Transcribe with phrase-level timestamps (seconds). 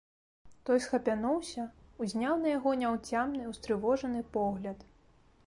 [0.69, 1.65] Той схапянуўся,
[2.05, 4.91] узняў на яго няўцямны, устрывожаны погляд.